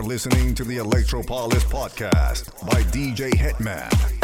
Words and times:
are 0.00 0.02
listening 0.02 0.54
to 0.54 0.64
the 0.64 0.78
Electropolis 0.78 1.62
podcast 1.64 2.48
by 2.66 2.80
DJ 2.84 3.30
Hitman. 3.32 4.19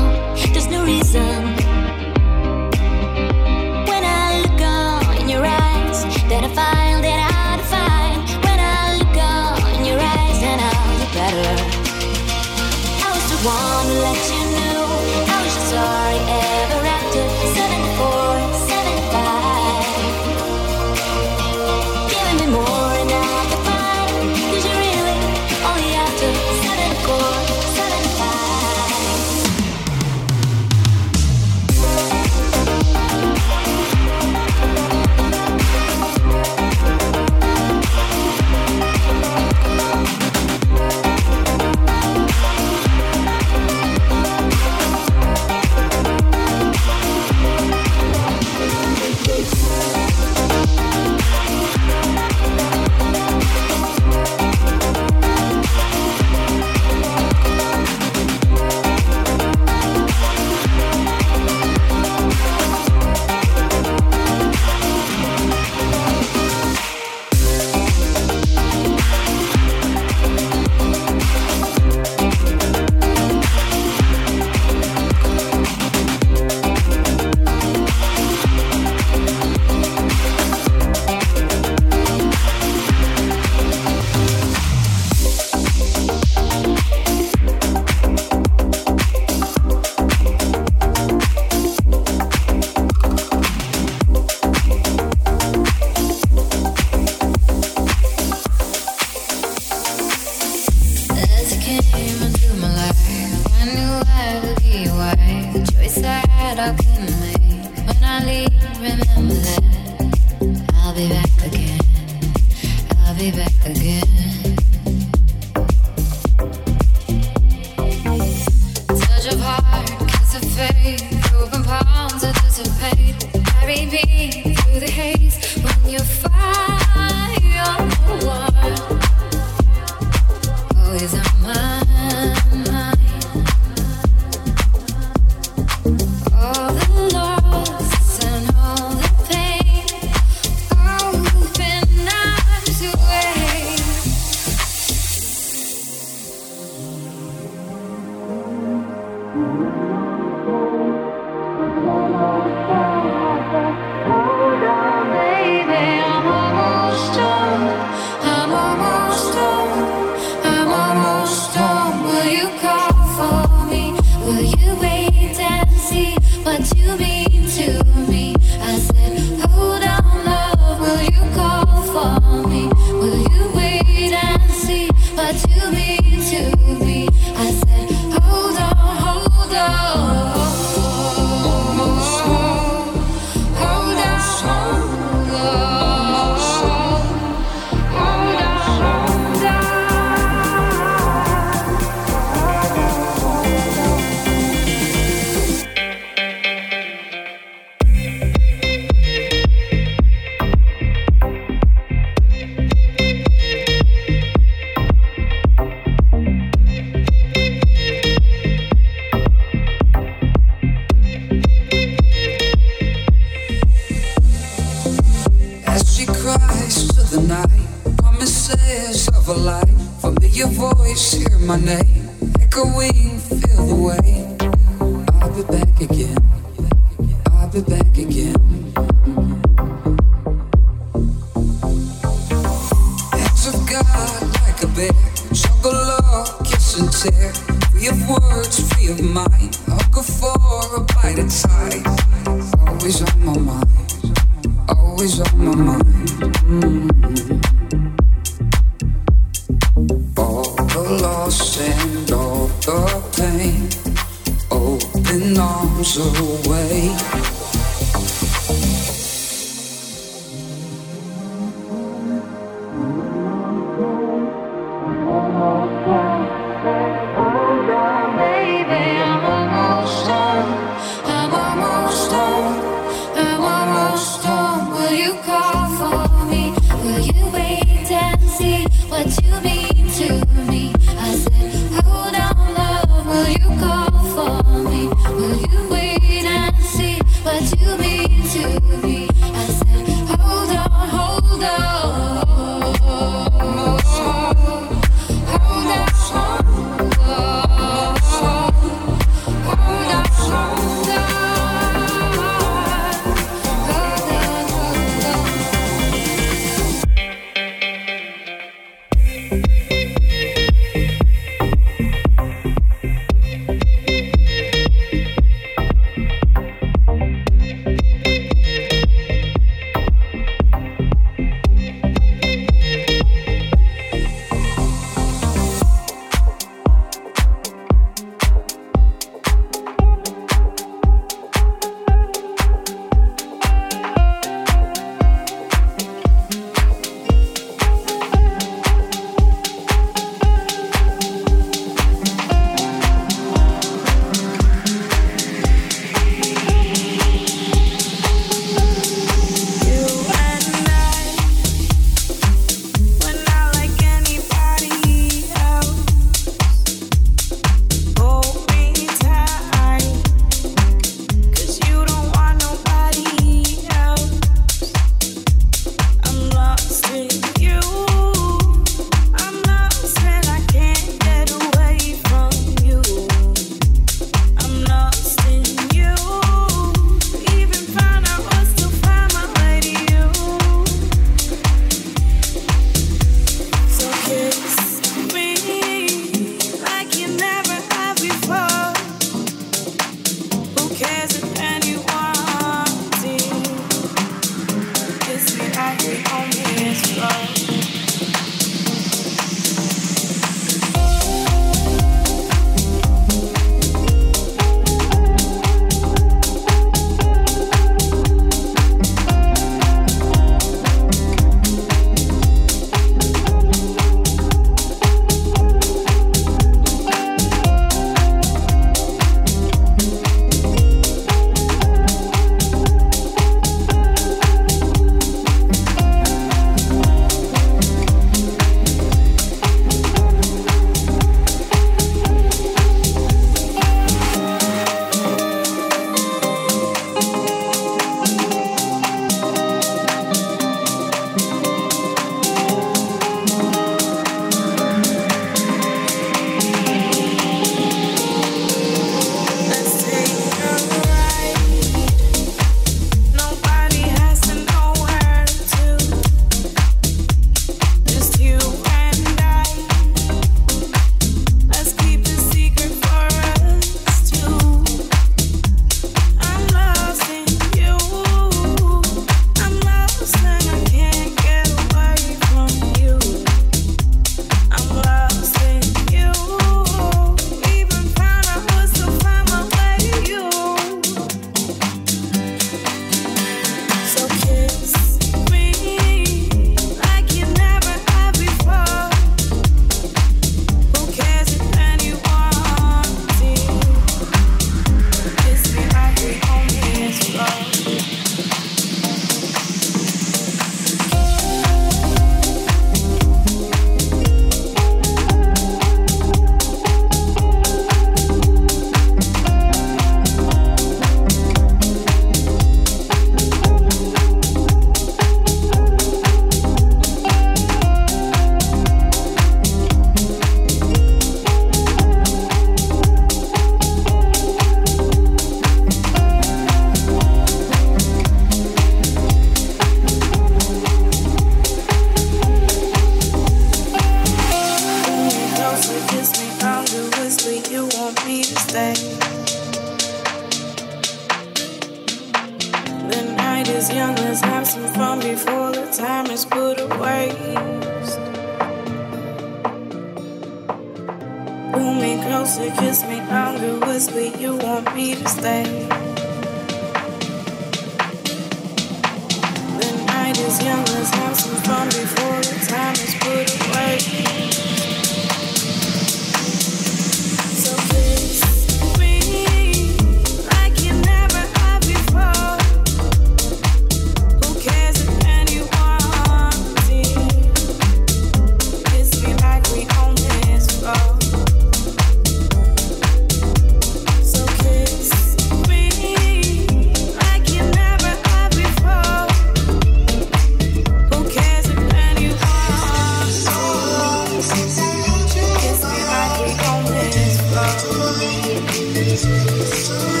so 599.01 600.00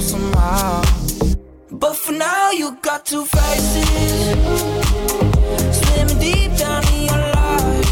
somehow. 0.00 0.82
But 1.70 1.94
for 1.96 2.12
now, 2.12 2.50
you 2.50 2.76
got 2.82 3.04
two 3.04 3.24
faces. 3.24 3.88
Swimming 5.78 6.18
deep 6.18 6.56
down 6.56 6.82
in 6.94 7.02
your 7.06 7.22
lies. 7.36 7.88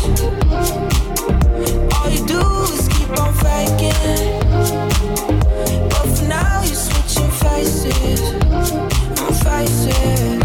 All 1.94 2.08
you 2.10 2.26
do 2.26 2.42
is 2.74 2.88
keep 2.88 3.10
on 3.20 3.32
faking. 3.44 4.40
But 5.90 6.06
for 6.16 6.24
now, 6.26 6.62
you're 6.62 6.74
switching 6.74 7.30
faces. 7.44 8.20
Faces. 9.42 10.42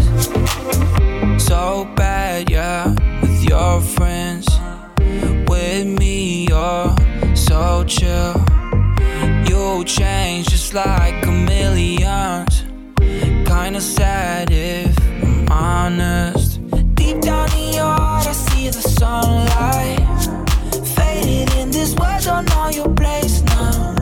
So 1.46 1.88
bad, 1.96 2.50
yeah, 2.50 2.94
with 3.20 3.44
your 3.48 3.80
friends. 3.80 4.46
With 5.48 5.86
me, 5.98 6.46
you're 6.48 6.94
so 7.34 7.84
chill. 7.86 8.34
You 9.48 9.84
change 9.84 10.48
just 10.48 10.74
like 10.74 11.31
millions. 12.02 12.64
Kinda 13.46 13.80
sad 13.80 14.50
if 14.50 14.96
I'm 15.22 15.50
honest. 15.50 16.60
Deep 16.94 17.20
down 17.20 17.48
in 17.56 17.74
your 17.74 17.94
heart, 18.00 18.26
I 18.26 18.32
see 18.32 18.68
the 18.68 18.82
sunlight. 18.98 20.00
Faded 20.96 21.54
in 21.56 21.70
this 21.70 21.94
world, 21.94 22.22
don't 22.24 22.46
know 22.50 22.68
your 22.68 22.90
place 22.94 23.42
now. 23.42 23.94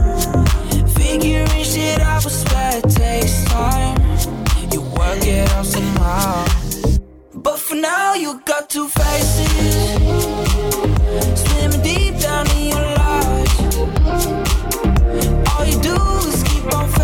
Figuring 0.95 1.63
shit 1.63 1.99
out, 2.01 2.23
but 2.23 2.31
swear 2.31 2.77
it 2.77 2.89
takes 2.89 3.43
time. 3.45 3.97
You 4.71 4.81
work 4.81 5.25
it 5.25 5.49
out 5.51 5.65
somehow. 5.65 6.45
But 7.33 7.59
for 7.59 7.75
now, 7.75 8.13
you 8.13 8.41
got 8.45 8.69
two 8.69 8.87
faces. 8.87 9.51
Swimming 11.41 11.81
deep 11.81 12.19
down 12.19 12.45
in 12.57 12.63
your 12.73 12.87
life. 13.03 13.53
All 15.51 15.65
you 15.65 15.77
do 15.81 15.95
is 16.29 16.43
keep 16.43 16.65
on 16.75 16.87
fighting. 16.89 17.00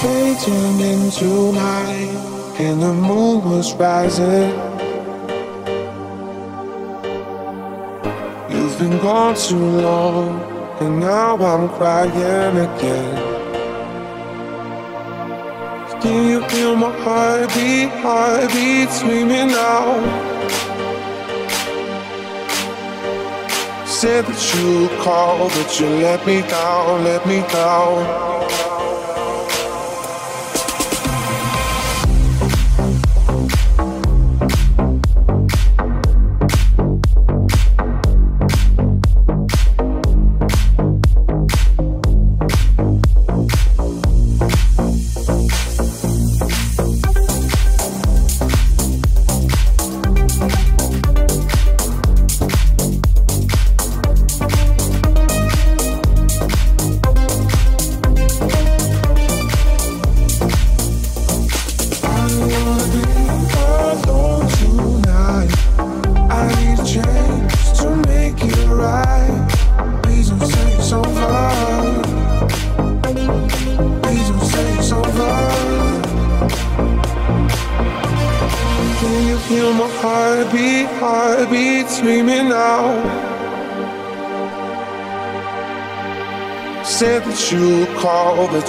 Fading 0.00 0.78
into 0.78 1.52
night, 1.52 2.14
and 2.60 2.80
the 2.80 2.92
moon 2.92 3.50
was 3.50 3.74
rising. 3.74 4.50
You've 8.48 8.78
been 8.78 8.96
gone 8.98 9.34
too 9.34 9.56
long, 9.56 10.38
and 10.80 11.00
now 11.00 11.34
I'm 11.34 11.68
crying 11.70 12.56
again. 12.68 13.28
Can 16.00 16.28
you 16.28 16.42
feel 16.48 16.76
my 16.76 16.92
heartbeat, 17.02 17.90
heartbeat 17.98 18.90
screaming 18.90 19.50
out? 19.50 20.04
Said 23.84 24.26
that 24.26 24.54
you 24.54 24.88
called, 25.02 25.50
but 25.50 25.80
you 25.80 25.88
let 25.88 26.24
me 26.24 26.42
down, 26.42 27.02
let 27.02 27.26
me 27.26 27.40
down. 27.48 28.67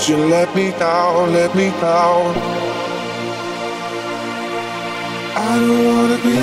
You 0.10 0.18
let 0.18 0.55
me 0.55 0.72
down, 0.72 1.32
let 1.34 1.53
me 1.53 1.70
down. 1.80 2.36
I 5.38 5.51
don't 5.62 5.86
wanna 5.86 6.20
be 6.30 6.39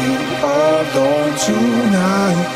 alone 0.55 1.33
tonight. 1.49 2.47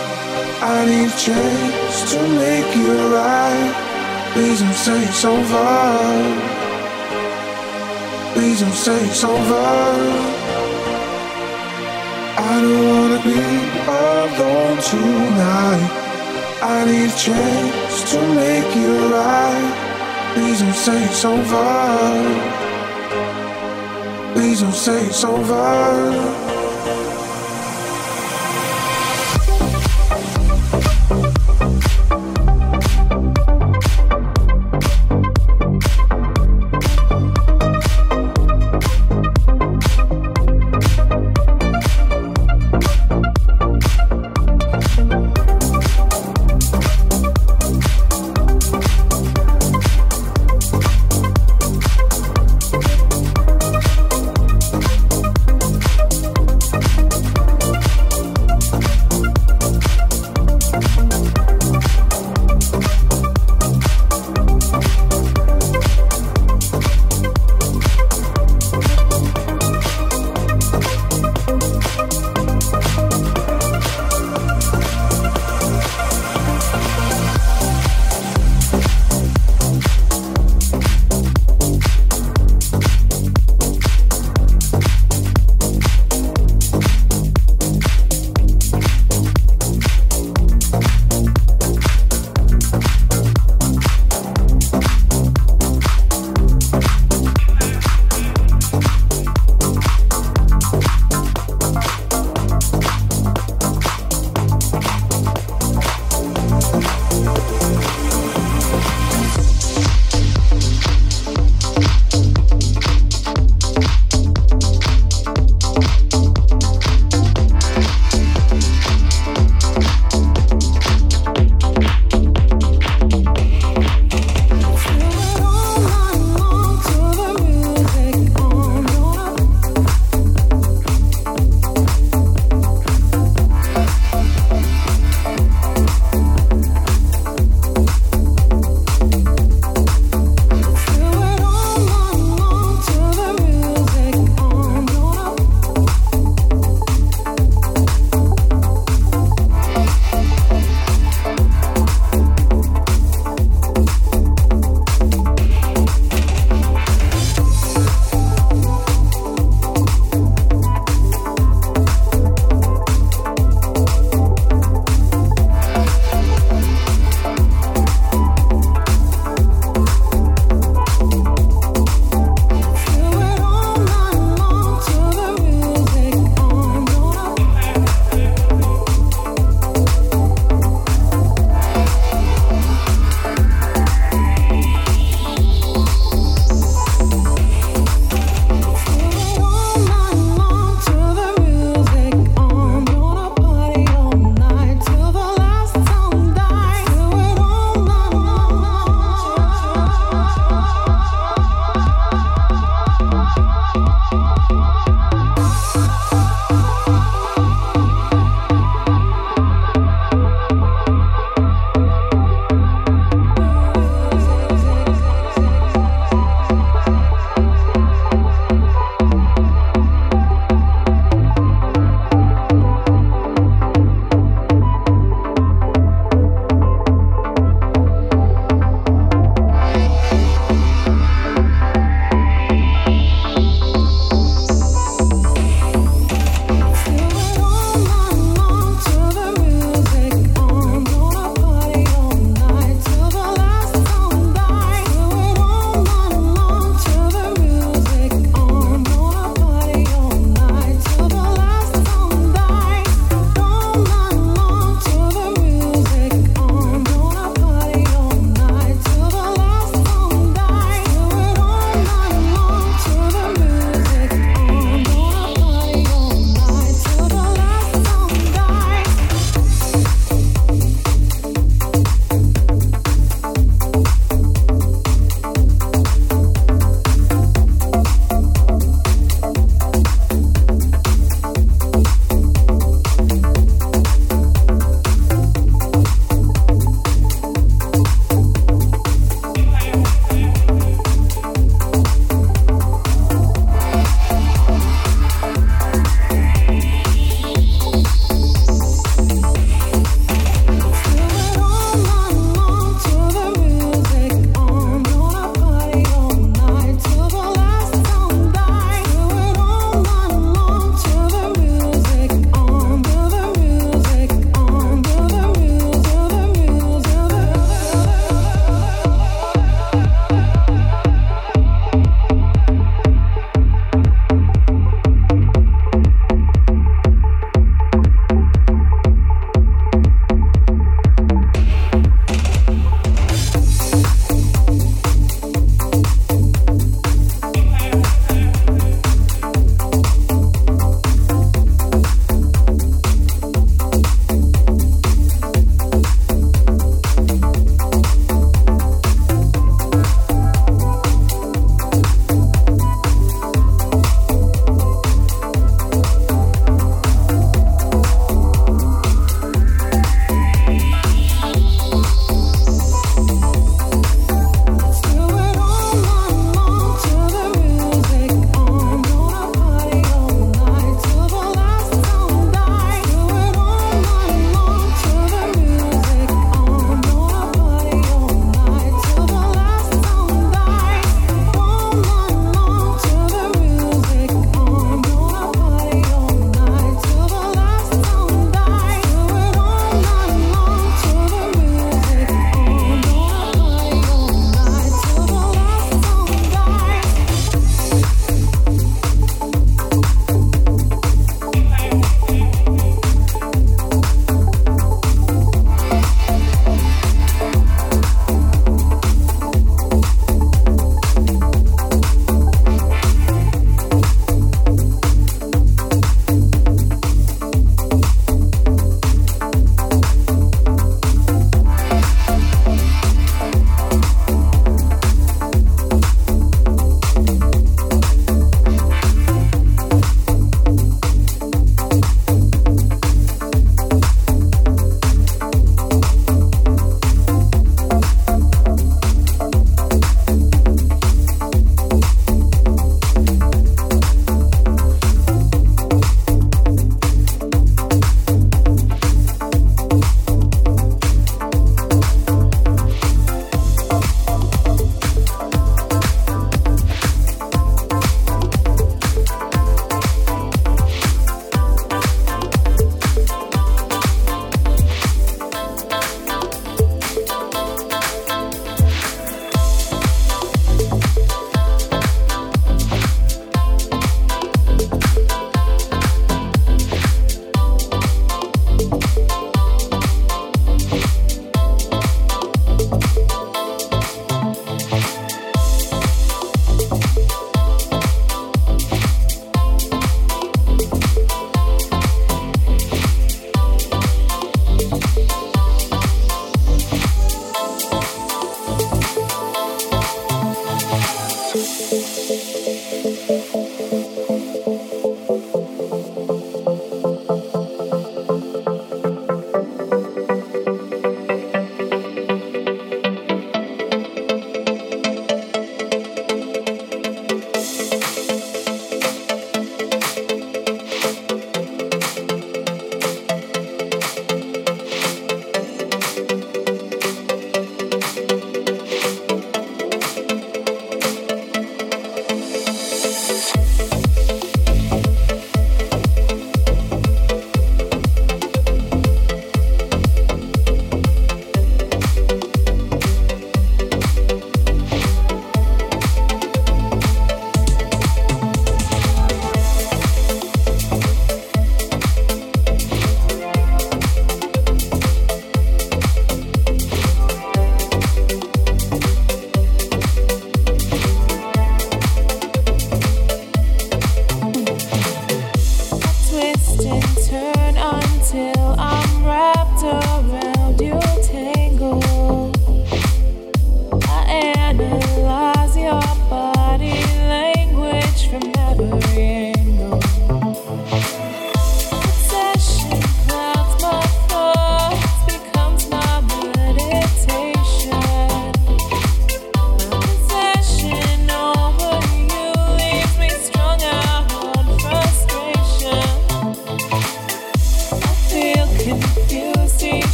I 0.62 0.86
need 0.86 1.10
a 1.10 1.18
chance 1.26 1.96
to 2.12 2.18
make 2.42 2.70
it 2.84 3.00
right. 3.18 3.72
Please 4.34 4.60
don't 4.60 4.80
say 4.86 5.02
it's 5.02 5.24
over. 5.24 5.72
Please 8.34 8.60
don't 8.60 8.80
say 8.86 8.98
it's 9.10 9.24
over. 9.24 9.68
I 12.50 12.54
don't 12.62 12.82
wanna 12.88 13.20
be 13.30 13.42
alone 14.06 14.78
tonight. 14.92 15.90
I 16.62 16.84
need 16.84 17.10
a 17.10 17.16
chance 17.16 17.96
to 18.12 18.18
make 18.42 18.76
it 18.76 19.12
right. 19.12 19.89
Please 20.34 20.60
don't 20.60 20.74
say 20.74 21.04
it's 21.04 21.24
over. 21.24 22.60
Please 24.34 24.60
don't 24.60 24.72
say 24.72 25.06
it's 25.06 25.24
over. 25.24 26.59